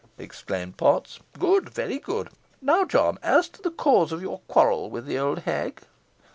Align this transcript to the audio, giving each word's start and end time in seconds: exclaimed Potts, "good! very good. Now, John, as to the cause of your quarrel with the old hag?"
exclaimed 0.17 0.77
Potts, 0.77 1.19
"good! 1.37 1.69
very 1.69 1.99
good. 1.99 2.29
Now, 2.59 2.85
John, 2.85 3.19
as 3.21 3.47
to 3.49 3.61
the 3.61 3.69
cause 3.69 4.11
of 4.11 4.19
your 4.23 4.39
quarrel 4.47 4.89
with 4.89 5.05
the 5.05 5.19
old 5.19 5.37
hag?" 5.45 5.83